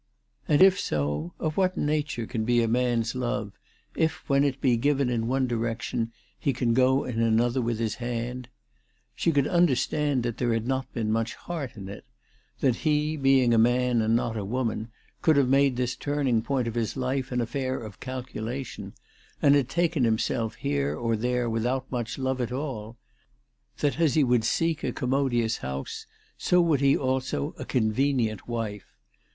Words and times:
And 0.47 0.63
if 0.63 0.79
so, 0.79 1.35
of 1.39 1.57
what 1.57 1.77
nature 1.77 2.25
can. 2.25 2.43
be 2.43 2.63
a 2.63 2.67
man's 2.67 3.13
love, 3.13 3.53
if 3.95 4.27
when 4.27 4.43
it 4.43 4.59
be 4.59 4.75
given 4.75 5.11
in 5.11 5.27
one 5.27 5.45
direction, 5.45 6.11
he 6.39 6.53
can 6.53 6.73
go 6.73 7.03
in 7.03 7.21
another 7.21 7.61
with 7.61 7.77
his 7.77 7.93
hand? 8.01 8.49
She 9.13 9.31
could 9.31 9.45
under 9.45 9.75
stand 9.75 10.23
that 10.23 10.37
there 10.37 10.53
had 10.53 10.65
not 10.65 10.91
been 10.91 11.11
much 11.11 11.35
heart 11.35 11.73
in 11.75 11.87
it; 11.87 12.03
that 12.61 12.77
he, 12.77 13.15
being 13.15 13.53
a 13.53 13.59
man 13.59 14.01
and 14.01 14.15
not 14.15 14.35
a 14.35 14.43
woman, 14.43 14.89
could 15.21 15.35
have 15.37 15.47
made 15.49 15.75
this 15.75 15.95
turning 15.95 16.41
point 16.41 16.67
of 16.67 16.73
his 16.73 16.97
life 16.97 17.31
an 17.31 17.39
affair 17.39 17.79
of 17.79 17.99
calculation, 17.99 18.93
and 19.39 19.53
had 19.53 19.69
taken 19.69 20.03
himself 20.03 20.55
here 20.55 20.95
or 20.97 21.15
there 21.15 21.47
without 21.47 21.91
much 21.91 22.17
love 22.17 22.41
at 22.41 22.51
all; 22.51 22.97
that 23.81 23.99
as 23.99 24.15
he 24.15 24.23
would 24.23 24.43
seek 24.45 24.83
a 24.83 24.91
commodious 24.91 25.57
house, 25.57 26.07
so 26.39 26.59
would 26.59 26.81
he 26.81 26.97
also 26.97 27.53
a 27.59 27.65
convenient 27.65 28.47
wife. 28.47 28.95